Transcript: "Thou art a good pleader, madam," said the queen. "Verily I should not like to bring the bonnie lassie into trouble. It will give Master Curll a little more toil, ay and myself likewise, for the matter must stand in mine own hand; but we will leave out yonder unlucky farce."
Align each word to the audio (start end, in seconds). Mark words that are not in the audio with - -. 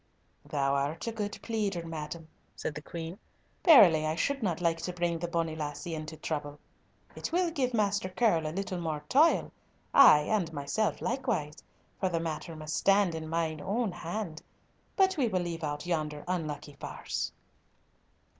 "Thou 0.49 0.73
art 0.73 1.05
a 1.05 1.11
good 1.11 1.37
pleader, 1.43 1.85
madam," 1.85 2.27
said 2.55 2.73
the 2.73 2.81
queen. 2.81 3.19
"Verily 3.63 4.03
I 4.03 4.15
should 4.15 4.41
not 4.41 4.59
like 4.59 4.79
to 4.81 4.91
bring 4.91 5.19
the 5.19 5.27
bonnie 5.27 5.55
lassie 5.55 5.93
into 5.93 6.17
trouble. 6.17 6.57
It 7.15 7.31
will 7.31 7.51
give 7.51 7.71
Master 7.71 8.09
Curll 8.09 8.47
a 8.47 8.51
little 8.51 8.79
more 8.81 9.03
toil, 9.07 9.51
ay 9.93 10.21
and 10.21 10.51
myself 10.51 11.01
likewise, 11.01 11.61
for 11.99 12.09
the 12.09 12.19
matter 12.19 12.55
must 12.55 12.77
stand 12.77 13.13
in 13.13 13.27
mine 13.29 13.61
own 13.63 13.91
hand; 13.91 14.41
but 14.95 15.17
we 15.17 15.27
will 15.27 15.41
leave 15.43 15.63
out 15.63 15.85
yonder 15.85 16.23
unlucky 16.27 16.75
farce." 16.79 17.31